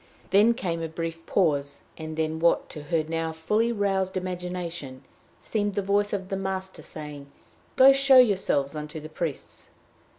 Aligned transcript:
Then 0.31 0.55
came 0.55 0.81
a 0.81 0.87
brief 0.87 1.23
pause, 1.27 1.81
and 1.95 2.17
then 2.17 2.39
what, 2.39 2.69
to 2.69 2.81
her 2.85 3.03
now 3.03 3.31
fully 3.31 3.71
roused 3.71 4.17
imagination, 4.17 5.03
seemed 5.39 5.75
the 5.75 5.83
voice 5.83 6.11
of 6.11 6.29
the 6.29 6.35
Master, 6.37 6.81
saying, 6.81 7.31
"Go 7.75 7.91
show 7.93 8.17
yourselves 8.17 8.75
unto 8.75 8.99
the 8.99 9.09
priests." 9.09 9.69